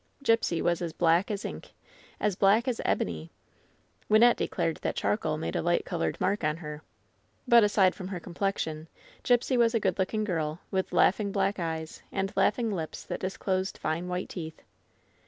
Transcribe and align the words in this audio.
Gipsy 0.23 0.63
was 0.63 0.81
as 0.81 0.93
black 0.93 1.29
as 1.29 1.45
ink, 1.45 1.73
as 2.19 2.35
black 2.35 2.67
as 2.67 2.81
ebony. 2.83 3.29
Wynnette 4.09 4.35
declared 4.35 4.77
that 4.77 4.95
charcoal 4.95 5.37
made 5.37 5.55
a 5.55 5.61
light 5.61 5.85
colored 5.85 6.19
mark 6.19 6.43
on 6.43 6.57
her. 6.57 6.81
But 7.47 7.63
aside 7.63 7.93
from 7.93 8.07
her 8.07 8.19
complexion, 8.19 8.87
Gipsy 9.21 9.57
was 9.57 9.75
a 9.75 9.79
good 9.79 9.99
looking 9.99 10.23
girl, 10.23 10.59
with 10.71 10.91
laughing 10.91 11.31
black 11.31 11.59
eyes, 11.59 12.01
and 12.11 12.33
laughing 12.35 12.71
lips 12.71 13.03
that 13.03 13.19
disclosed 13.19 13.77
fine 13.77 14.07
white 14.07 14.29
teeth. 14.29 14.63